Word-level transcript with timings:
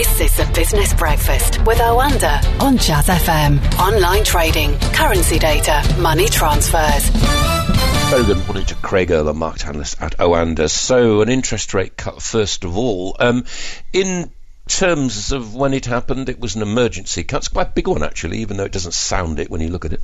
This 0.00 0.20
is 0.22 0.36
the 0.38 0.50
Business 0.54 0.94
Breakfast 0.94 1.58
with 1.66 1.76
Oanda 1.76 2.62
on 2.62 2.78
Jazz 2.78 3.08
FM. 3.08 3.60
Online 3.78 4.24
trading, 4.24 4.78
currency 4.94 5.38
data, 5.38 5.84
money 5.98 6.26
transfers. 6.26 7.10
Very 8.08 8.24
good 8.24 8.38
morning 8.46 8.64
to 8.64 8.74
Craig 8.76 9.10
Erlam, 9.10 9.36
market 9.36 9.66
analyst 9.66 10.00
at 10.00 10.16
Oanda. 10.16 10.70
So, 10.70 11.20
an 11.20 11.28
interest 11.28 11.74
rate 11.74 11.98
cut, 11.98 12.22
first 12.22 12.64
of 12.64 12.78
all. 12.78 13.14
Um, 13.20 13.44
in 13.92 14.30
terms 14.66 15.32
of 15.32 15.54
when 15.54 15.74
it 15.74 15.84
happened, 15.84 16.30
it 16.30 16.40
was 16.40 16.56
an 16.56 16.62
emergency 16.62 17.22
cut. 17.22 17.40
It's 17.40 17.48
quite 17.48 17.68
a 17.68 17.72
big 17.72 17.86
one, 17.86 18.02
actually, 18.02 18.38
even 18.38 18.56
though 18.56 18.64
it 18.64 18.72
doesn't 18.72 18.94
sound 18.94 19.38
it 19.38 19.50
when 19.50 19.60
you 19.60 19.68
look 19.68 19.84
at 19.84 19.92
it. 19.92 20.00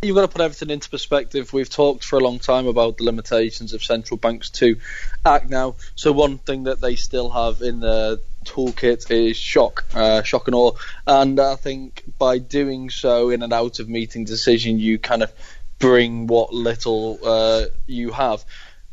You've 0.00 0.14
got 0.14 0.22
to 0.22 0.28
put 0.28 0.40
everything 0.40 0.70
into 0.70 0.88
perspective. 0.88 1.52
We've 1.52 1.68
talked 1.68 2.04
for 2.04 2.16
a 2.16 2.20
long 2.20 2.38
time 2.38 2.66
about 2.66 2.96
the 2.96 3.04
limitations 3.04 3.74
of 3.74 3.84
central 3.84 4.16
banks 4.16 4.48
to 4.50 4.78
act 5.26 5.50
now. 5.50 5.74
So 5.94 6.12
one 6.12 6.38
thing 6.38 6.64
that 6.64 6.80
they 6.80 6.96
still 6.96 7.28
have 7.28 7.60
in 7.60 7.80
the 7.80 8.22
toolkit 8.46 9.10
is 9.10 9.36
shock, 9.36 9.84
uh, 9.94 10.22
shock 10.22 10.48
and 10.48 10.54
awe. 10.54 10.72
And 11.06 11.38
I 11.38 11.56
think 11.56 12.04
by 12.18 12.38
doing 12.38 12.90
so 12.90 13.30
in 13.30 13.42
an 13.42 13.52
out 13.52 13.78
of 13.80 13.88
meeting 13.88 14.24
decision, 14.24 14.78
you 14.78 14.98
kind 14.98 15.22
of 15.22 15.32
bring 15.78 16.26
what 16.26 16.52
little 16.52 17.18
uh, 17.24 17.66
you 17.86 18.12
have. 18.12 18.44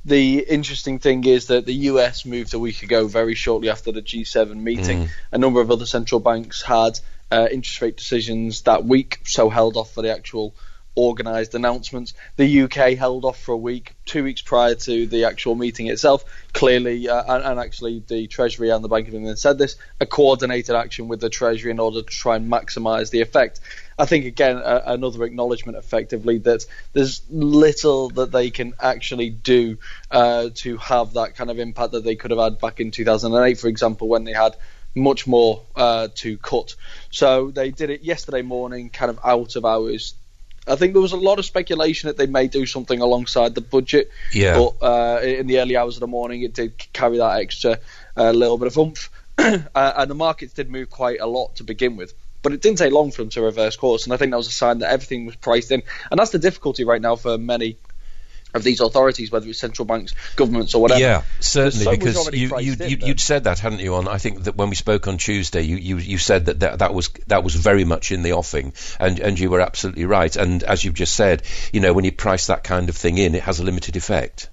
The 0.05 0.39
interesting 0.39 0.99
thing 0.99 1.25
is 1.25 1.47
that 1.47 1.65
the 1.65 1.73
US 1.91 2.25
moved 2.25 2.53
a 2.53 2.59
week 2.59 2.83
ago, 2.83 3.07
very 3.07 3.35
shortly 3.35 3.69
after 3.69 3.91
the 3.91 4.01
G7 4.01 4.55
meeting. 4.55 5.05
Mm. 5.05 5.09
A 5.31 5.37
number 5.37 5.61
of 5.61 5.71
other 5.71 5.85
central 5.85 6.19
banks 6.19 6.61
had 6.61 6.99
uh, 7.31 7.47
interest 7.51 7.81
rate 7.81 7.97
decisions 7.97 8.63
that 8.63 8.83
week, 8.83 9.19
so 9.23 9.49
held 9.49 9.77
off 9.77 9.93
for 9.93 10.01
the 10.01 10.13
actual 10.13 10.53
organised 10.95 11.55
announcements. 11.55 12.13
The 12.35 12.63
UK 12.63 12.97
held 12.97 13.25
off 13.25 13.39
for 13.39 13.53
a 13.53 13.57
week, 13.57 13.95
two 14.05 14.23
weeks 14.23 14.41
prior 14.41 14.75
to 14.75 15.07
the 15.07 15.25
actual 15.25 15.55
meeting 15.55 15.87
itself. 15.87 16.23
Clearly, 16.53 17.09
uh, 17.09 17.35
and, 17.35 17.43
and, 17.43 17.59
actually, 17.59 18.03
the 18.07 18.27
Treasury 18.27 18.69
and 18.69 18.83
the 18.83 18.89
Bank 18.89 19.07
of 19.07 19.15
England 19.15 19.39
said 19.39 19.57
this: 19.57 19.75
a 19.99 20.05
coordinated 20.05 20.75
action 20.75 21.07
with 21.07 21.19
the 21.19 21.29
Treasury 21.29 21.71
in 21.71 21.79
order 21.79 22.01
to 22.01 22.07
try 22.07 22.35
and 22.35 22.51
maximise 22.51 23.09
the 23.09 23.21
effect. 23.21 23.59
I 23.97 24.05
think 24.05 24.25
again 24.25 24.57
uh, 24.57 24.83
another 24.85 25.23
acknowledgement, 25.23 25.77
effectively, 25.77 26.39
that 26.39 26.65
there's 26.93 27.21
little 27.29 28.09
that 28.11 28.31
they 28.31 28.49
can 28.49 28.73
actually 28.79 29.29
do 29.29 29.77
uh, 30.11 30.49
to 30.55 30.77
have 30.77 31.13
that 31.13 31.35
kind 31.35 31.49
of 31.49 31.59
impact 31.59 31.91
that 31.91 32.03
they 32.03 32.15
could 32.15 32.31
have 32.31 32.39
had 32.39 32.59
back 32.59 32.79
in 32.79 32.91
2008, 32.91 33.59
for 33.59 33.67
example, 33.67 34.07
when 34.07 34.23
they 34.23 34.33
had 34.33 34.55
much 34.95 35.25
more 35.25 35.63
uh, 35.75 36.07
to 36.15 36.37
cut. 36.37 36.75
So 37.09 37.51
they 37.51 37.71
did 37.71 37.89
it 37.89 38.03
yesterday 38.03 38.41
morning, 38.41 38.89
kind 38.89 39.09
of 39.09 39.19
out 39.23 39.55
of 39.55 39.65
hours 39.65 40.13
I 40.67 40.75
think 40.75 40.93
there 40.93 41.01
was 41.01 41.11
a 41.11 41.17
lot 41.17 41.39
of 41.39 41.45
speculation 41.45 42.07
that 42.07 42.17
they 42.17 42.27
may 42.27 42.47
do 42.47 42.65
something 42.65 43.01
alongside 43.01 43.55
the 43.55 43.61
budget. 43.61 44.09
Yeah. 44.31 44.57
But 44.57 44.85
uh, 44.85 45.21
in 45.21 45.47
the 45.47 45.59
early 45.59 45.75
hours 45.75 45.95
of 45.97 45.99
the 46.01 46.07
morning, 46.07 46.41
it 46.41 46.53
did 46.53 46.77
carry 46.93 47.17
that 47.17 47.39
extra 47.39 47.79
uh, 48.15 48.31
little 48.31 48.57
bit 48.57 48.67
of 48.67 48.77
oomph, 48.77 49.09
uh, 49.37 49.59
and 49.75 50.09
the 50.09 50.15
markets 50.15 50.53
did 50.53 50.69
move 50.69 50.89
quite 50.89 51.19
a 51.19 51.27
lot 51.27 51.55
to 51.57 51.63
begin 51.63 51.97
with. 51.97 52.13
But 52.41 52.51
it 52.51 52.61
didn't 52.61 52.77
take 52.77 52.91
long 52.91 53.11
for 53.11 53.21
them 53.21 53.29
to 53.31 53.41
reverse 53.41 53.77
course, 53.77 54.03
and 54.05 54.13
I 54.13 54.17
think 54.17 54.31
that 54.31 54.37
was 54.37 54.47
a 54.47 54.51
sign 54.51 54.79
that 54.79 54.91
everything 54.91 55.25
was 55.25 55.35
priced 55.35 55.71
in. 55.71 55.81
And 56.11 56.19
that's 56.19 56.31
the 56.31 56.39
difficulty 56.39 56.83
right 56.83 57.01
now 57.01 57.15
for 57.15 57.37
many 57.37 57.77
of 58.53 58.63
these 58.63 58.81
authorities, 58.81 59.31
whether 59.31 59.47
it's 59.47 59.59
central 59.59 59.85
banks, 59.85 60.13
governments, 60.35 60.75
or 60.75 60.81
whatever. 60.81 60.99
Yeah, 60.99 61.23
certainly, 61.39 61.85
so 61.85 61.91
because 61.91 62.33
you, 62.33 62.57
you, 62.59 62.75
you, 62.79 62.97
would 63.07 63.19
said 63.19 63.45
that, 63.45 63.59
hadn't 63.59 63.79
you? 63.79 63.95
On 63.95 64.07
I 64.07 64.17
think 64.17 64.43
that 64.43 64.55
when 64.55 64.69
we 64.69 64.75
spoke 64.75 65.07
on 65.07 65.17
Tuesday, 65.17 65.61
you, 65.61 65.77
you, 65.77 65.97
you 65.97 66.17
said 66.17 66.45
that, 66.45 66.59
that 66.59 66.79
that 66.79 66.93
was 66.93 67.09
that 67.27 67.43
was 67.43 67.55
very 67.55 67.85
much 67.85 68.11
in 68.11 68.21
the 68.21 68.33
offing, 68.33 68.73
and 68.99 69.19
and 69.19 69.39
you 69.39 69.49
were 69.49 69.61
absolutely 69.61 70.05
right. 70.05 70.35
And 70.35 70.63
as 70.63 70.83
you've 70.83 70.93
just 70.93 71.13
said, 71.13 71.43
you 71.71 71.79
know, 71.79 71.93
when 71.93 72.05
you 72.05 72.11
price 72.11 72.47
that 72.47 72.63
kind 72.63 72.89
of 72.89 72.95
thing 72.95 73.17
in, 73.17 73.35
it 73.35 73.43
has 73.43 73.59
a 73.59 73.63
limited 73.63 73.95
effect. 73.95 74.49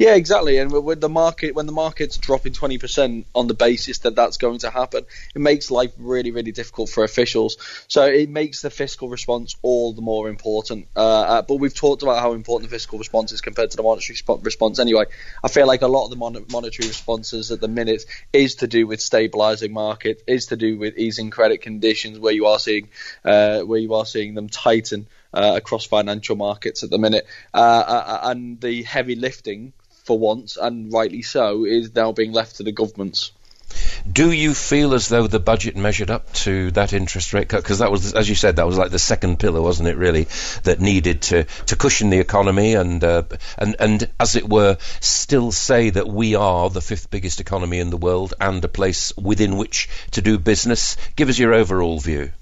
Yeah, 0.00 0.14
exactly. 0.14 0.56
And 0.56 0.72
when 0.72 0.98
the 0.98 1.10
market 1.10 1.54
when 1.54 1.66
the 1.66 1.72
market's 1.72 2.16
dropping 2.16 2.54
twenty 2.54 2.78
percent 2.78 3.26
on 3.34 3.48
the 3.48 3.52
basis 3.52 3.98
that 3.98 4.16
that's 4.16 4.38
going 4.38 4.60
to 4.60 4.70
happen, 4.70 5.04
it 5.34 5.38
makes 5.42 5.70
life 5.70 5.92
really 5.98 6.30
really 6.30 6.52
difficult 6.52 6.88
for 6.88 7.04
officials. 7.04 7.58
So 7.86 8.06
it 8.06 8.30
makes 8.30 8.62
the 8.62 8.70
fiscal 8.70 9.10
response 9.10 9.56
all 9.60 9.92
the 9.92 10.00
more 10.00 10.30
important. 10.30 10.88
Uh, 10.96 11.00
uh, 11.32 11.42
but 11.42 11.56
we've 11.56 11.74
talked 11.74 12.02
about 12.02 12.18
how 12.20 12.32
important 12.32 12.70
the 12.70 12.74
fiscal 12.74 12.98
response 12.98 13.32
is 13.32 13.42
compared 13.42 13.72
to 13.72 13.76
the 13.76 13.82
monetary 13.82 14.16
response. 14.40 14.78
Anyway, 14.78 15.04
I 15.44 15.48
feel 15.48 15.66
like 15.66 15.82
a 15.82 15.86
lot 15.86 16.04
of 16.04 16.10
the 16.10 16.16
mon- 16.16 16.46
monetary 16.50 16.88
responses 16.88 17.50
at 17.50 17.60
the 17.60 17.68
minute 17.68 18.02
is 18.32 18.54
to 18.54 18.66
do 18.66 18.86
with 18.86 19.00
stabilising 19.00 19.72
market, 19.72 20.22
is 20.26 20.46
to 20.46 20.56
do 20.56 20.78
with 20.78 20.96
easing 20.96 21.28
credit 21.28 21.60
conditions, 21.60 22.18
where 22.18 22.32
you 22.32 22.46
are 22.46 22.58
seeing 22.58 22.88
uh, 23.22 23.60
where 23.60 23.78
you 23.78 23.92
are 23.92 24.06
seeing 24.06 24.32
them 24.32 24.48
tighten. 24.48 25.08
Uh, 25.32 25.52
across 25.54 25.86
financial 25.86 26.34
markets 26.34 26.82
at 26.82 26.90
the 26.90 26.98
minute, 26.98 27.24
uh, 27.54 27.56
uh, 27.56 28.20
and 28.24 28.60
the 28.60 28.82
heavy 28.82 29.14
lifting 29.14 29.72
for 30.10 30.18
once, 30.18 30.56
and 30.56 30.92
rightly 30.92 31.22
so, 31.22 31.64
is 31.64 31.94
now 31.94 32.10
being 32.10 32.32
left 32.32 32.56
to 32.56 32.64
the 32.64 32.72
governments. 32.72 33.30
Do 34.10 34.32
you 34.32 34.54
feel 34.54 34.92
as 34.92 35.06
though 35.06 35.28
the 35.28 35.38
budget 35.38 35.76
measured 35.76 36.10
up 36.10 36.32
to 36.32 36.72
that 36.72 36.92
interest 36.92 37.32
rate 37.32 37.48
cut? 37.48 37.62
Because 37.62 37.78
that 37.78 37.92
was, 37.92 38.12
as 38.12 38.28
you 38.28 38.34
said, 38.34 38.56
that 38.56 38.66
was 38.66 38.76
like 38.76 38.90
the 38.90 38.98
second 38.98 39.38
pillar, 39.38 39.62
wasn't 39.62 39.88
it? 39.88 39.96
Really, 39.96 40.26
that 40.64 40.80
needed 40.80 41.22
to, 41.22 41.44
to 41.66 41.76
cushion 41.76 42.10
the 42.10 42.18
economy 42.18 42.74
and 42.74 43.04
uh, 43.04 43.22
and 43.56 43.76
and 43.78 44.10
as 44.18 44.34
it 44.34 44.48
were, 44.48 44.78
still 44.98 45.52
say 45.52 45.90
that 45.90 46.08
we 46.08 46.34
are 46.34 46.68
the 46.70 46.80
fifth 46.80 47.08
biggest 47.08 47.40
economy 47.40 47.78
in 47.78 47.90
the 47.90 47.96
world 47.96 48.34
and 48.40 48.64
a 48.64 48.68
place 48.68 49.16
within 49.16 49.58
which 49.58 49.88
to 50.10 50.22
do 50.22 50.40
business. 50.40 50.96
Give 51.14 51.28
us 51.28 51.38
your 51.38 51.54
overall 51.54 52.00
view. 52.00 52.32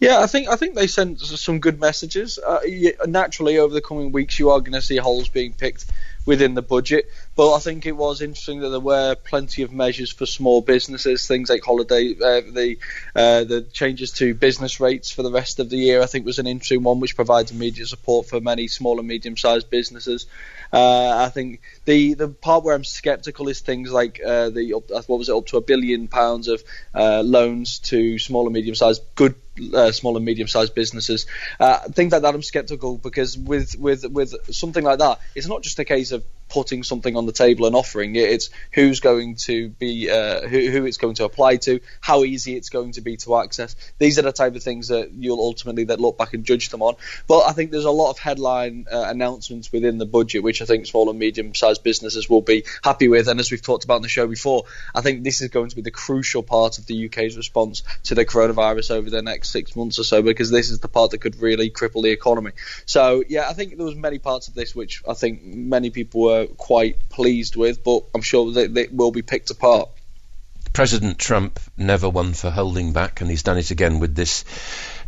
Yeah, 0.00 0.18
I 0.18 0.26
think 0.26 0.48
I 0.48 0.56
think 0.56 0.74
they 0.74 0.88
sent 0.88 1.20
some 1.20 1.60
good 1.60 1.78
messages. 1.78 2.36
Uh, 2.38 2.58
naturally, 3.06 3.58
over 3.58 3.72
the 3.72 3.80
coming 3.80 4.10
weeks, 4.10 4.40
you 4.40 4.50
are 4.50 4.58
going 4.58 4.72
to 4.72 4.82
see 4.82 4.96
holes 4.96 5.28
being 5.28 5.52
picked 5.52 5.84
within 6.26 6.54
the 6.54 6.62
budget. 6.62 7.10
But 7.34 7.54
I 7.54 7.58
think 7.58 7.86
it 7.86 7.96
was 7.96 8.20
interesting 8.20 8.60
that 8.60 8.68
there 8.68 8.80
were 8.80 9.14
plenty 9.14 9.62
of 9.62 9.72
measures 9.72 10.12
for 10.12 10.26
small 10.26 10.60
businesses, 10.60 11.26
things 11.26 11.48
like 11.48 11.64
holiday, 11.64 12.12
uh, 12.14 12.42
the 12.52 12.78
uh, 13.14 13.44
the 13.44 13.62
changes 13.62 14.12
to 14.12 14.34
business 14.34 14.80
rates 14.80 15.10
for 15.10 15.22
the 15.22 15.30
rest 15.30 15.58
of 15.58 15.70
the 15.70 15.76
year. 15.76 16.02
I 16.02 16.06
think 16.06 16.26
was 16.26 16.38
an 16.38 16.46
interesting 16.46 16.82
one, 16.82 17.00
which 17.00 17.16
provides 17.16 17.50
immediate 17.50 17.88
support 17.88 18.26
for 18.26 18.40
many 18.40 18.68
small 18.68 18.98
and 18.98 19.08
medium 19.08 19.36
sized 19.36 19.70
businesses. 19.70 20.26
Uh, 20.72 21.24
I 21.26 21.30
think 21.30 21.62
the 21.84 22.14
the 22.14 22.28
part 22.28 22.64
where 22.64 22.74
I'm 22.74 22.84
sceptical 22.84 23.48
is 23.48 23.60
things 23.60 23.90
like 23.90 24.20
uh, 24.24 24.50
the 24.50 24.72
what 24.72 25.08
was 25.08 25.28
it 25.28 25.34
up 25.34 25.46
to 25.46 25.56
a 25.56 25.62
billion 25.62 26.08
pounds 26.08 26.48
of 26.48 26.62
uh, 26.94 27.22
loans 27.22 27.78
to 27.90 28.18
small 28.18 28.44
and 28.44 28.54
medium 28.54 28.74
sized 28.74 29.02
good 29.14 29.34
uh, 29.74 29.92
small 29.92 30.16
and 30.16 30.24
medium 30.24 30.48
sized 30.48 30.74
businesses. 30.74 31.26
Uh, 31.58 31.78
things 31.88 32.12
like 32.12 32.22
that, 32.22 32.34
I'm 32.34 32.42
skeptical 32.42 32.98
because 32.98 33.36
with 33.36 33.78
with 33.78 34.04
with 34.06 34.34
something 34.54 34.84
like 34.84 34.98
that, 34.98 35.20
it's 35.34 35.46
not 35.46 35.62
just 35.62 35.78
a 35.78 35.84
case 35.84 36.12
of 36.12 36.24
putting 36.50 36.82
something 36.82 37.16
on 37.16 37.26
the 37.26 37.32
table 37.32 37.66
and 37.66 37.74
offering 37.74 38.16
it. 38.16 38.28
It's 38.28 38.50
who's 38.72 39.00
going 39.00 39.36
to 39.46 39.70
be 39.70 40.10
uh, 40.10 40.46
who, 40.46 40.70
who, 40.70 40.84
it's 40.84 40.96
going 40.96 41.14
to 41.14 41.24
apply 41.24 41.56
to, 41.56 41.80
how 42.00 42.24
easy 42.24 42.56
it's 42.56 42.68
going 42.68 42.92
to 42.92 43.00
be 43.00 43.16
to 43.18 43.36
access. 43.36 43.76
These 43.98 44.18
are 44.18 44.22
the 44.22 44.32
type 44.32 44.56
of 44.56 44.62
things 44.62 44.88
that 44.88 45.12
you'll 45.12 45.40
ultimately 45.40 45.84
then 45.84 45.98
look 45.98 46.18
back 46.18 46.34
and 46.34 46.44
judge 46.44 46.68
them 46.68 46.82
on. 46.82 46.96
But 47.26 47.40
I 47.48 47.52
think 47.52 47.70
there's 47.70 47.84
a 47.84 47.90
lot 47.90 48.10
of 48.10 48.18
headline 48.18 48.86
uh, 48.90 49.04
announcements 49.06 49.72
within 49.72 49.98
the 49.98 50.06
budget, 50.06 50.42
which 50.42 50.60
I 50.60 50.64
think 50.64 50.86
small 50.86 51.08
and 51.08 51.18
medium 51.18 51.54
sized 51.54 51.82
businesses 51.82 52.28
will 52.28 52.42
be 52.42 52.64
happy 52.82 53.08
with. 53.08 53.28
And 53.28 53.38
as 53.40 53.50
we've 53.50 53.62
talked 53.62 53.84
about 53.84 53.96
in 53.96 54.02
the 54.02 54.08
show 54.08 54.26
before, 54.26 54.64
I 54.94 55.00
think 55.00 55.22
this 55.22 55.40
is 55.40 55.48
going 55.48 55.70
to 55.70 55.76
be 55.76 55.82
the 55.82 55.90
crucial 55.90 56.42
part 56.42 56.78
of 56.78 56.86
the 56.86 57.06
UK's 57.06 57.36
response 57.36 57.82
to 58.04 58.14
the 58.14 58.24
coronavirus 58.24 58.90
over 58.90 59.10
the 59.10 59.22
next 59.22 59.50
six 59.50 59.76
months 59.76 59.98
or 59.98 60.04
so, 60.04 60.22
because 60.22 60.50
this 60.50 60.70
is 60.70 60.80
the 60.80 60.88
part 60.88 61.12
that 61.12 61.18
could 61.18 61.40
really 61.40 61.70
cripple 61.70 62.02
the 62.02 62.10
economy. 62.10 62.52
So 62.86 63.22
yeah, 63.28 63.48
I 63.48 63.52
think 63.52 63.76
there 63.76 63.86
was 63.86 63.94
many 63.94 64.18
parts 64.18 64.48
of 64.48 64.54
this 64.54 64.74
which 64.74 65.02
I 65.08 65.14
think 65.14 65.44
many 65.44 65.90
people 65.90 66.22
were 66.22 66.39
quite 66.46 67.08
pleased 67.08 67.56
with, 67.56 67.82
but 67.84 68.04
I'm 68.14 68.22
sure 68.22 68.52
that 68.52 68.74
they 68.74 68.88
will 68.90 69.10
be 69.10 69.22
picked 69.22 69.50
apart. 69.50 69.88
President 70.72 71.18
Trump 71.18 71.58
never 71.76 72.08
one 72.08 72.32
for 72.32 72.50
holding 72.50 72.92
back, 72.92 73.20
and 73.20 73.28
he's 73.28 73.42
done 73.42 73.58
it 73.58 73.70
again 73.70 73.98
with 73.98 74.14
this 74.14 74.44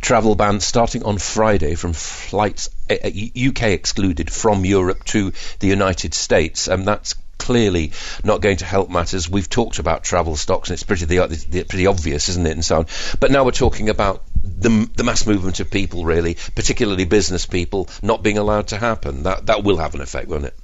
travel 0.01 0.35
ban 0.35 0.59
starting 0.59 1.03
on 1.03 1.17
Friday 1.17 1.75
from 1.75 1.93
flights 1.93 2.69
eh, 2.89 2.97
eh, 3.01 3.49
UK 3.49 3.63
excluded 3.63 4.31
from 4.31 4.65
Europe 4.65 5.03
to 5.05 5.31
the 5.59 5.67
United 5.67 6.13
States, 6.13 6.67
and 6.67 6.85
that's 6.85 7.15
clearly 7.37 7.91
not 8.23 8.41
going 8.41 8.57
to 8.57 8.65
help 8.65 8.89
matters. 8.89 9.29
We've 9.29 9.49
talked 9.49 9.79
about 9.79 10.03
travel 10.03 10.35
stocks, 10.35 10.69
and 10.69 10.75
it's 10.75 10.83
pretty 10.83 11.05
the, 11.05 11.65
pretty 11.67 11.87
obvious, 11.87 12.29
isn't 12.29 12.45
it, 12.45 12.51
and 12.51 12.65
so 12.65 12.79
on. 12.79 12.87
But 13.19 13.31
now 13.31 13.45
we're 13.45 13.51
talking 13.51 13.89
about 13.89 14.23
the, 14.43 14.89
the 14.95 15.03
mass 15.03 15.25
movement 15.25 15.59
of 15.59 15.71
people, 15.71 16.05
really, 16.05 16.35
particularly 16.55 17.05
business 17.05 17.45
people, 17.45 17.87
not 18.01 18.23
being 18.23 18.37
allowed 18.37 18.67
to 18.67 18.77
happen. 18.77 19.23
That 19.23 19.45
that 19.47 19.63
will 19.63 19.77
have 19.77 19.95
an 19.95 20.01
effect, 20.01 20.27
won't 20.27 20.45
it? 20.45 20.57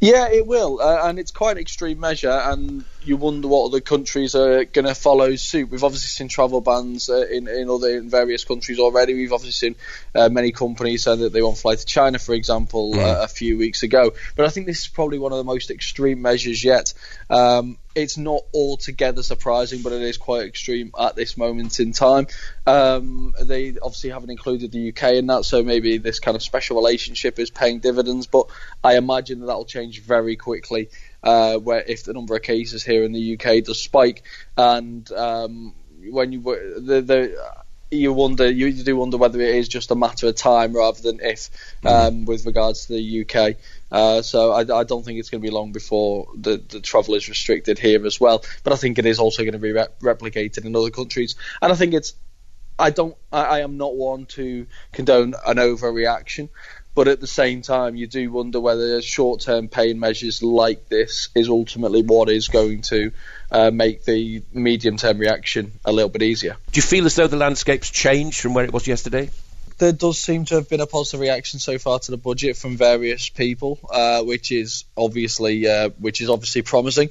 Yeah, 0.00 0.28
it 0.30 0.46
will, 0.46 0.80
uh, 0.80 1.08
and 1.08 1.18
it's 1.18 1.32
quite 1.32 1.52
an 1.56 1.58
extreme 1.62 2.00
measure. 2.00 2.30
And 2.30 2.86
you 3.08 3.16
wonder 3.16 3.48
what 3.48 3.66
other 3.66 3.80
countries 3.80 4.34
are 4.34 4.64
going 4.64 4.84
to 4.84 4.94
follow 4.94 5.34
suit. 5.36 5.70
We've 5.70 5.82
obviously 5.82 6.08
seen 6.08 6.28
travel 6.28 6.60
bans 6.60 7.08
uh, 7.08 7.26
in 7.26 7.48
in 7.48 7.70
other 7.70 7.88
in 7.88 8.10
various 8.10 8.44
countries 8.44 8.78
already. 8.78 9.14
We've 9.14 9.32
obviously 9.32 9.68
seen 9.68 9.76
uh, 10.14 10.28
many 10.28 10.52
companies 10.52 11.04
say 11.04 11.16
that 11.16 11.32
they 11.32 11.42
won't 11.42 11.58
fly 11.58 11.74
to 11.74 11.86
China, 11.86 12.18
for 12.18 12.34
example, 12.34 12.94
mm. 12.94 12.98
uh, 12.98 13.22
a 13.22 13.28
few 13.28 13.58
weeks 13.58 13.82
ago. 13.82 14.12
But 14.36 14.46
I 14.46 14.50
think 14.50 14.66
this 14.66 14.80
is 14.80 14.88
probably 14.88 15.18
one 15.18 15.32
of 15.32 15.38
the 15.38 15.44
most 15.44 15.70
extreme 15.70 16.22
measures 16.22 16.62
yet. 16.62 16.92
Um, 17.30 17.78
it's 17.94 18.16
not 18.16 18.42
altogether 18.54 19.22
surprising, 19.24 19.82
but 19.82 19.92
it 19.92 20.02
is 20.02 20.18
quite 20.18 20.46
extreme 20.46 20.92
at 20.98 21.16
this 21.16 21.36
moment 21.36 21.80
in 21.80 21.92
time. 21.92 22.28
Um, 22.64 23.34
they 23.40 23.76
obviously 23.82 24.10
haven't 24.10 24.30
included 24.30 24.70
the 24.70 24.90
UK 24.90 25.14
in 25.14 25.26
that, 25.26 25.44
so 25.44 25.64
maybe 25.64 25.98
this 25.98 26.20
kind 26.20 26.36
of 26.36 26.42
special 26.42 26.76
relationship 26.76 27.40
is 27.40 27.50
paying 27.50 27.80
dividends. 27.80 28.28
But 28.28 28.46
I 28.84 28.96
imagine 28.96 29.40
that 29.40 29.46
that 29.46 29.56
will 29.56 29.64
change 29.64 30.00
very 30.02 30.36
quickly 30.36 30.90
uh, 31.22 31.56
where 31.56 31.82
if 31.86 32.04
the 32.04 32.12
number 32.12 32.36
of 32.36 32.42
cases 32.42 32.84
here 32.84 33.04
in 33.04 33.12
the 33.12 33.34
UK 33.38 33.64
does 33.64 33.80
spike, 33.80 34.22
and 34.56 35.10
um, 35.12 35.74
when 36.10 36.32
you 36.32 36.40
the, 36.40 37.02
the 37.02 37.54
you 37.90 38.12
wonder 38.12 38.50
you 38.50 38.72
do 38.72 38.96
wonder 38.96 39.16
whether 39.16 39.40
it 39.40 39.54
is 39.54 39.68
just 39.68 39.90
a 39.90 39.94
matter 39.94 40.26
of 40.26 40.34
time 40.34 40.74
rather 40.74 41.00
than 41.00 41.20
if 41.20 41.50
mm. 41.82 41.90
um, 41.90 42.24
with 42.24 42.44
regards 42.44 42.86
to 42.86 42.92
the 42.94 43.22
UK. 43.22 43.56
Uh, 43.90 44.20
so 44.20 44.52
I, 44.52 44.60
I, 44.80 44.84
don't 44.84 45.02
think 45.04 45.18
it's 45.18 45.30
going 45.30 45.40
to 45.40 45.48
be 45.48 45.54
long 45.54 45.72
before 45.72 46.28
the, 46.36 46.58
the 46.58 46.80
travel 46.80 47.14
is 47.14 47.28
restricted 47.28 47.78
here 47.78 48.04
as 48.04 48.20
well. 48.20 48.44
But 48.62 48.74
I 48.74 48.76
think 48.76 48.98
it 48.98 49.06
is 49.06 49.18
also 49.18 49.42
going 49.42 49.52
to 49.52 49.58
be 49.58 49.72
re- 49.72 49.86
replicated 50.02 50.66
in 50.66 50.76
other 50.76 50.90
countries, 50.90 51.36
and 51.62 51.72
I 51.72 51.76
think 51.76 51.94
it's. 51.94 52.14
I 52.78 52.90
don't. 52.90 53.16
I, 53.32 53.44
I 53.44 53.60
am 53.60 53.76
not 53.76 53.96
one 53.96 54.26
to 54.26 54.66
condone 54.92 55.34
an 55.46 55.56
overreaction, 55.56 56.50
but 56.98 57.06
at 57.06 57.20
the 57.20 57.28
same 57.28 57.62
time, 57.62 57.94
you 57.94 58.08
do 58.08 58.28
wonder 58.32 58.58
whether 58.58 59.00
short-term 59.00 59.68
pain 59.68 60.00
measures 60.00 60.42
like 60.42 60.88
this 60.88 61.28
is 61.32 61.48
ultimately 61.48 62.02
what 62.02 62.28
is 62.28 62.48
going 62.48 62.82
to 62.82 63.12
uh, 63.52 63.70
make 63.70 64.04
the 64.04 64.42
medium-term 64.52 65.16
reaction 65.16 65.70
a 65.84 65.92
little 65.92 66.08
bit 66.08 66.24
easier. 66.24 66.56
Do 66.72 66.78
you 66.78 66.82
feel 66.82 67.06
as 67.06 67.14
though 67.14 67.28
the 67.28 67.36
landscape's 67.36 67.88
changed 67.88 68.40
from 68.40 68.52
where 68.52 68.64
it 68.64 68.72
was 68.72 68.88
yesterday? 68.88 69.30
there 69.78 69.92
does 69.92 70.20
seem 70.20 70.44
to 70.44 70.56
have 70.56 70.68
been 70.68 70.80
a 70.80 70.88
positive 70.88 71.20
reaction 71.20 71.60
so 71.60 71.78
far 71.78 72.00
to 72.00 72.10
the 72.10 72.16
budget 72.16 72.56
from 72.56 72.76
various 72.76 73.28
people, 73.28 73.78
uh, 73.92 74.24
which 74.24 74.50
is 74.50 74.84
obviously 74.96 75.68
uh, 75.68 75.90
which 76.00 76.20
is 76.20 76.28
obviously 76.28 76.62
promising. 76.62 77.10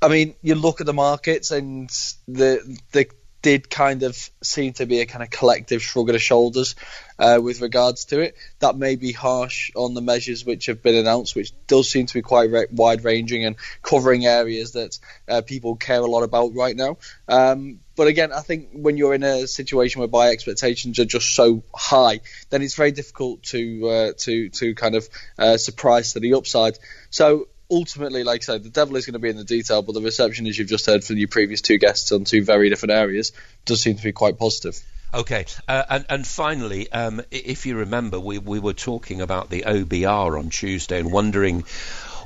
I 0.00 0.08
mean, 0.08 0.34
you 0.40 0.54
look 0.54 0.80
at 0.80 0.86
the 0.86 0.94
markets 0.94 1.50
and 1.50 1.90
the 2.26 2.78
the 2.92 3.08
did 3.42 3.70
kind 3.70 4.02
of 4.02 4.16
seem 4.42 4.72
to 4.74 4.86
be 4.86 5.00
a 5.00 5.06
kind 5.06 5.22
of 5.22 5.30
collective 5.30 5.82
shrug 5.82 6.08
of 6.08 6.12
the 6.12 6.18
shoulders 6.18 6.74
uh, 7.18 7.38
with 7.42 7.60
regards 7.60 8.06
to 8.06 8.20
it. 8.20 8.36
That 8.58 8.76
may 8.76 8.96
be 8.96 9.12
harsh 9.12 9.70
on 9.74 9.94
the 9.94 10.00
measures 10.00 10.44
which 10.44 10.66
have 10.66 10.82
been 10.82 10.96
announced, 10.96 11.36
which 11.36 11.52
does 11.66 11.90
seem 11.90 12.06
to 12.06 12.14
be 12.14 12.22
quite 12.22 12.50
re- 12.50 12.66
wide 12.70 13.04
ranging 13.04 13.44
and 13.44 13.56
covering 13.82 14.26
areas 14.26 14.72
that 14.72 14.98
uh, 15.28 15.42
people 15.42 15.76
care 15.76 16.00
a 16.00 16.06
lot 16.06 16.22
about 16.22 16.54
right 16.54 16.76
now. 16.76 16.98
Um, 17.28 17.80
but 17.94 18.06
again, 18.06 18.32
I 18.32 18.40
think 18.40 18.70
when 18.72 18.96
you're 18.96 19.14
in 19.14 19.24
a 19.24 19.46
situation 19.46 20.00
where 20.00 20.08
buy 20.08 20.28
expectations 20.28 20.98
are 20.98 21.04
just 21.04 21.34
so 21.34 21.62
high, 21.74 22.20
then 22.50 22.62
it's 22.62 22.76
very 22.76 22.92
difficult 22.92 23.42
to 23.44 23.88
uh, 23.88 24.12
to 24.18 24.48
to 24.50 24.74
kind 24.74 24.94
of 24.94 25.08
uh, 25.38 25.56
surprise 25.56 26.12
to 26.12 26.20
the 26.20 26.34
upside. 26.34 26.78
So 27.10 27.48
ultimately, 27.70 28.24
like 28.24 28.42
I 28.42 28.44
said, 28.44 28.64
the 28.64 28.70
devil 28.70 28.96
is 28.96 29.06
going 29.06 29.14
to 29.14 29.18
be 29.18 29.28
in 29.28 29.36
the 29.36 29.44
detail, 29.44 29.82
but 29.82 29.92
the 29.92 30.00
reception, 30.00 30.46
as 30.46 30.58
you've 30.58 30.68
just 30.68 30.86
heard 30.86 31.04
from 31.04 31.18
your 31.18 31.28
previous 31.28 31.60
two 31.60 31.78
guests 31.78 32.12
on 32.12 32.24
two 32.24 32.44
very 32.44 32.70
different 32.70 32.92
areas, 32.92 33.32
does 33.64 33.80
seem 33.80 33.96
to 33.96 34.02
be 34.02 34.12
quite 34.12 34.38
positive. 34.38 34.80
Okay, 35.12 35.46
uh, 35.66 35.84
and, 35.88 36.06
and 36.10 36.26
finally, 36.26 36.90
um, 36.92 37.22
if 37.30 37.64
you 37.64 37.76
remember, 37.76 38.20
we, 38.20 38.38
we 38.38 38.58
were 38.58 38.74
talking 38.74 39.22
about 39.22 39.48
the 39.48 39.62
OBR 39.62 40.38
on 40.38 40.50
Tuesday 40.50 41.00
and 41.00 41.10
wondering 41.10 41.64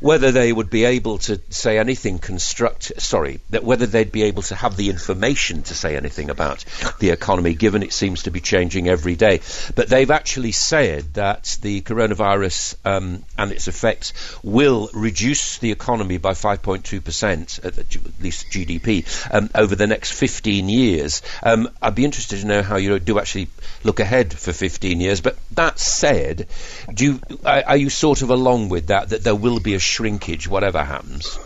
whether 0.02 0.32
they 0.32 0.52
would 0.52 0.68
be 0.68 0.84
able 0.84 1.18
to 1.18 1.40
say 1.50 1.78
anything 1.78 2.18
construct 2.18 3.00
sorry 3.00 3.38
that 3.50 3.62
whether 3.62 3.86
they'd 3.86 4.10
be 4.10 4.24
able 4.24 4.42
to 4.42 4.54
have 4.54 4.76
the 4.76 4.90
information 4.90 5.62
to 5.62 5.74
say 5.74 5.96
anything 5.96 6.28
about 6.28 6.64
the 6.98 7.10
economy 7.10 7.54
given 7.54 7.84
it 7.84 7.92
seems 7.92 8.24
to 8.24 8.30
be 8.30 8.40
changing 8.40 8.88
every 8.88 9.14
day. 9.14 9.40
But 9.76 9.88
they've 9.88 10.10
actually 10.10 10.52
said 10.52 11.14
that 11.14 11.56
the 11.62 11.82
coronavirus 11.82 12.74
um, 12.84 13.24
and 13.38 13.52
its 13.52 13.68
effects 13.68 14.12
will 14.42 14.90
reduce 14.92 15.58
the 15.58 15.70
economy 15.70 16.18
by 16.18 16.32
5.2% 16.32 17.64
at, 17.64 18.22
least 18.22 18.50
GDP 18.50 19.06
um, 19.32 19.50
over 19.54 19.76
the 19.76 19.86
next 19.86 20.12
15 20.12 20.68
years. 20.68 21.22
Um, 21.42 21.70
I'd 21.80 21.94
be 21.94 22.04
interested 22.04 22.40
to 22.40 22.46
know 22.46 22.62
how 22.62 22.76
you 22.76 22.98
do 22.98 23.20
actually 23.20 23.48
look 23.84 24.00
ahead 24.00 24.32
for 24.32 24.52
15 24.52 25.00
years. 25.00 25.20
But 25.20 25.38
that 25.52 25.78
said 25.78 26.48
do 26.92 27.04
you, 27.04 27.20
are, 27.44 27.62
are 27.68 27.76
you 27.76 27.90
sort 27.90 28.22
of 28.22 28.30
along 28.30 28.68
with 28.68 28.88
that 28.88 29.10
that 29.10 29.22
there 29.22 29.34
will 29.34 29.60
be 29.60 29.74
a 29.74 29.80
shrinkage, 29.92 30.48
whatever 30.48 30.82
happens. 30.82 31.38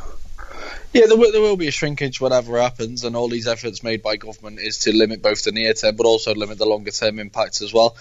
Yeah, 0.93 1.07
there 1.09 1.17
will, 1.17 1.33
there 1.33 1.43
will 1.43 1.57
be 1.57 1.69
a 1.69 1.73
shrinkage, 1.73 2.21
whatever 2.21 2.59
happens, 2.59 3.05
and 3.05 3.17
all 3.17 3.29
these 3.29 3.49
efforts 3.49 3.83
made 3.83 4.03
by 4.03 4.17
government 4.17 4.61
is 4.61 4.79
to 4.81 4.97
limit 4.97 5.21
both 5.21 5.43
the 5.43 5.53
near 5.53 5.75
term, 5.75 5.97
but 5.97 6.07
also 6.07 6.35
limit 6.35 6.59
the 6.59 6.65
longer 6.65 6.93
term 6.93 7.19
impacts 7.19 7.61
as 7.61 7.75
well. 7.75 7.97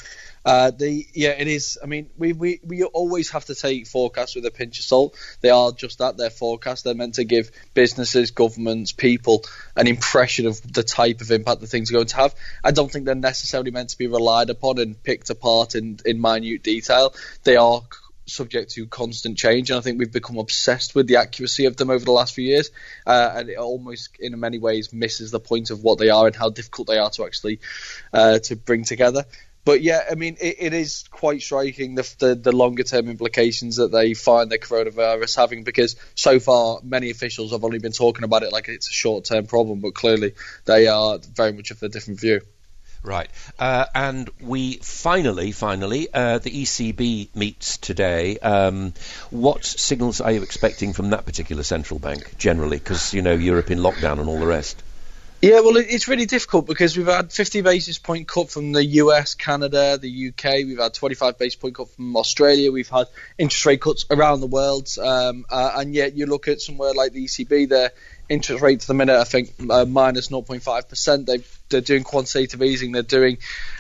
Uh, 0.46 0.70
the 0.70 1.08
yeah, 1.14 1.32
it 1.32 1.48
is. 1.48 1.80
I 1.84 1.88
mean, 1.88 2.08
we, 2.18 2.32
we 2.32 2.60
we 2.64 2.84
always 2.84 3.32
have 3.32 3.46
to 3.46 3.56
take 3.56 3.88
forecasts 3.88 4.36
with 4.36 4.46
a 4.46 4.52
pinch 4.52 4.78
of 4.78 4.86
salt. 4.86 5.18
They 5.42 5.50
are 5.50 5.72
just 5.72 5.98
that. 5.98 6.18
They're 6.18 6.30
forecasts. 6.30 6.84
They're 6.84 6.94
meant 6.94 7.16
to 7.16 7.24
give 7.24 7.50
businesses, 7.74 8.30
governments, 8.30 8.92
people 8.92 9.44
an 9.76 9.88
impression 9.88 10.46
of 10.46 10.62
the 10.62 10.84
type 10.84 11.22
of 11.22 11.32
impact 11.32 11.62
that 11.62 11.68
things 11.68 11.90
are 11.90 11.96
going 11.96 12.06
to 12.08 12.18
have. 12.18 12.36
I 12.64 12.70
don't 12.70 12.92
think 12.92 13.06
they're 13.06 13.16
necessarily 13.16 13.72
meant 13.72 13.90
to 13.90 13.98
be 13.98 14.06
relied 14.06 14.52
upon 14.52 14.78
and 14.78 15.02
picked 15.04 15.32
apart 15.32 15.74
in 15.74 16.00
in 16.06 16.22
minute 16.22 16.62
detail. 16.62 17.16
They 17.44 17.56
are 17.56 17.82
subject 18.26 18.72
to 18.72 18.88
constant 18.88 19.38
change, 19.38 19.70
and 19.70 19.78
I 19.78 19.82
think 19.82 20.00
we've 20.00 20.12
become 20.12 20.38
obsessed 20.38 20.96
with 20.96 21.08
the 21.08 21.18
accuracy 21.18 21.66
of 21.66 21.78
them 21.78 21.90
over 21.90 22.04
the 22.04 22.12
last 22.12 22.34
few 22.34 22.46
years, 22.46 22.72
uh, 23.06 23.34
and 23.36 23.50
it 23.50 23.58
almost, 23.58 24.18
in 24.20 24.40
many 24.40 24.60
ways, 24.60 24.92
misses 24.94 25.32
the 25.32 25.40
point 25.40 25.70
of 25.70 25.84
what 25.84 26.00
they 26.00 26.10
are 26.10 26.28
and 26.28 26.36
how 26.36 26.50
difficult 26.50 26.88
they 26.88 26.98
are 26.98 27.10
to 27.12 27.26
actually 27.26 27.60
uh, 28.14 28.40
to 28.40 28.56
bring 28.56 28.84
together. 28.84 29.26
But 29.66 29.82
yeah, 29.82 30.04
I 30.12 30.14
mean, 30.14 30.38
it, 30.40 30.58
it 30.60 30.74
is 30.74 31.06
quite 31.10 31.42
striking 31.42 31.96
the, 31.96 32.16
the, 32.20 32.36
the 32.36 32.52
longer 32.52 32.84
term 32.84 33.10
implications 33.10 33.78
that 33.78 33.92
they 33.92 34.14
find 34.14 34.52
the 34.52 34.60
coronavirus 34.60 35.36
having, 35.36 35.64
because 35.64 35.96
so 36.14 36.40
far 36.40 36.80
many 36.84 37.10
officials 37.10 37.52
have 37.52 37.64
only 37.64 37.80
been 37.80 37.92
talking 37.92 38.24
about 38.24 38.44
it 38.44 38.52
like 38.52 38.70
it's 38.70 38.90
a 38.90 38.94
short 38.94 39.26
term 39.26 39.48
problem, 39.48 39.80
but 39.80 39.96
clearly 39.96 40.34
they 40.66 40.88
are 40.88 41.18
very 41.34 41.52
much 41.52 41.72
of 41.72 41.82
a 41.82 41.90
different 41.90 42.20
view. 42.20 42.42
Right. 43.06 43.30
Uh, 43.60 43.86
and 43.94 44.30
we 44.42 44.78
finally, 44.78 45.52
finally, 45.52 46.08
uh, 46.12 46.40
the 46.40 46.50
ECB 46.50 47.36
meets 47.36 47.78
today. 47.78 48.40
Um, 48.40 48.94
what 49.30 49.64
signals 49.64 50.22
are 50.22 50.32
you 50.32 50.42
expecting 50.42 50.94
from 50.94 51.12
that 51.12 51.26
particular 51.26 51.62
central 51.62 52.00
bank 52.00 52.36
generally? 52.40 52.78
Because, 52.78 53.14
you 53.14 53.22
know, 53.22 53.34
Europe 53.34 53.70
in 53.70 53.80
lockdown 53.80 54.20
and 54.20 54.28
all 54.28 54.40
the 54.40 54.48
rest. 54.48 54.82
Yeah, 55.42 55.60
well, 55.60 55.78
it's 55.78 56.08
really 56.08 56.26
difficult 56.26 56.66
because 56.66 56.98
we've 56.98 57.06
had 57.06 57.32
50 57.32 57.62
basis 57.62 58.00
point 58.00 58.28
cut 58.28 58.50
from 58.50 58.72
the 58.72 58.84
US, 58.84 59.36
Canada, 59.36 60.00
the 60.02 60.30
UK. 60.30 60.66
We've 60.66 60.80
had 60.80 60.96
25 60.96 61.38
basis 61.38 61.56
point 61.56 61.76
cut 61.76 61.90
from 61.92 62.18
Australia. 62.18 62.72
We've 62.72 62.90
had 62.90 63.06
interest 63.38 63.64
rate 63.68 63.82
cuts 63.82 64.06
around 64.10 64.40
the 64.40 64.48
world, 64.48 64.90
um, 65.00 65.46
uh, 65.52 65.74
and 65.76 65.94
yet 65.94 66.16
you 66.16 66.26
look 66.26 66.48
at 66.48 66.62
somewhere 66.62 66.94
like 66.96 67.12
the 67.12 67.26
ECB, 67.26 67.70
their 67.70 67.92
interest 68.30 68.62
rate 68.62 68.82
to 68.82 68.88
the 68.88 68.94
minute, 68.94 69.18
I 69.18 69.24
think 69.24 69.54
uh, 69.70 69.86
minus 69.86 70.30
0.5 70.30 70.90
percent. 70.90 71.26
They've 71.28 71.56
they're 71.70 71.82
doing 71.82 72.04
quantitative 72.04 72.62
easing. 72.62 72.92
They're 72.92 73.02
doing 73.02 73.38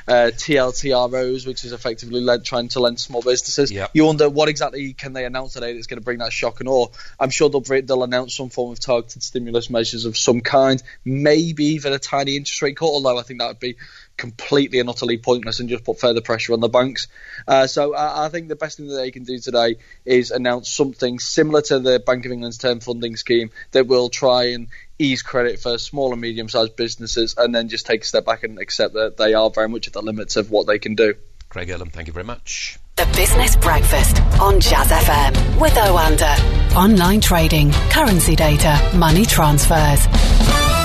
uh, 0.07 0.31
TLTROs, 0.33 1.45
which 1.45 1.63
is 1.63 1.71
effectively 1.71 2.21
led, 2.21 2.43
trying 2.43 2.69
to 2.69 2.79
lend 2.79 2.99
small 2.99 3.21
businesses. 3.21 3.71
Yep. 3.71 3.91
You 3.93 4.05
wonder 4.05 4.29
what 4.29 4.49
exactly 4.49 4.93
can 4.93 5.13
they 5.13 5.25
announce 5.25 5.53
today 5.53 5.73
that's 5.73 5.87
going 5.87 5.99
to 5.99 6.03
bring 6.03 6.19
that 6.19 6.33
shock 6.33 6.59
and 6.59 6.69
awe. 6.69 6.87
I'm 7.19 7.29
sure 7.29 7.49
they'll, 7.49 7.61
they'll 7.61 8.03
announce 8.03 8.35
some 8.35 8.49
form 8.49 8.71
of 8.71 8.79
targeted 8.79 9.21
stimulus 9.21 9.69
measures 9.69 10.05
of 10.05 10.17
some 10.17 10.41
kind, 10.41 10.81
maybe 11.03 11.65
even 11.75 11.93
a 11.93 11.99
tiny 11.99 12.35
interest 12.35 12.61
rate 12.61 12.77
cut. 12.77 12.87
Although 12.87 13.19
I 13.19 13.21
think 13.21 13.39
that 13.39 13.47
would 13.47 13.59
be 13.59 13.77
completely 14.17 14.79
and 14.79 14.89
utterly 14.89 15.17
pointless 15.17 15.59
and 15.59 15.69
just 15.69 15.83
put 15.83 15.99
further 15.99 16.21
pressure 16.21 16.53
on 16.53 16.59
the 16.59 16.69
banks. 16.69 17.07
Uh, 17.47 17.67
so 17.67 17.93
I, 17.93 18.25
I, 18.25 18.29
think 18.29 18.47
the 18.47 18.55
best 18.55 18.77
thing 18.77 18.87
that 18.87 18.95
they 18.95 19.11
can 19.11 19.23
do 19.23 19.39
today 19.39 19.77
is 20.05 20.31
announce 20.31 20.71
something 20.71 21.19
similar 21.19 21.61
to 21.63 21.79
the 21.79 21.99
Bank 21.99 22.25
of 22.25 22.31
England's 22.31 22.57
term 22.57 22.79
funding 22.79 23.15
scheme 23.17 23.51
that 23.71 23.87
will 23.87 24.09
try 24.09 24.51
and 24.51 24.67
ease 24.97 25.21
credit 25.21 25.59
for 25.59 25.77
small 25.77 26.13
and 26.13 26.21
medium 26.21 26.49
sized 26.49 26.75
businesses 26.75 27.35
and 27.37 27.53
then 27.53 27.67
just 27.67 27.85
take 27.85 28.03
a 28.03 28.05
step 28.05 28.25
back 28.25 28.43
and 28.43 28.59
accept 28.59 28.93
that 28.93 29.17
they 29.17 29.33
are 29.33 29.49
very 29.49 29.69
much 29.69 29.87
at 29.87 29.93
the 29.93 30.01
limits 30.01 30.35
of 30.35 30.51
what 30.51 30.67
they 30.67 30.79
can 30.79 30.95
do. 30.95 31.15
Craig 31.49 31.67
Erlam, 31.69 31.91
thank 31.91 32.07
you 32.07 32.13
very 32.13 32.25
much. 32.25 32.79
The 32.95 33.05
Business 33.15 33.55
Breakfast 33.57 34.21
on 34.39 34.59
Jazz 34.61 34.87
FM 34.87 35.59
with 35.59 35.73
Oanda. 35.73 36.75
Online 36.75 37.19
trading, 37.19 37.71
currency 37.91 38.35
data, 38.35 38.91
money 38.95 39.25
transfers. 39.25 40.84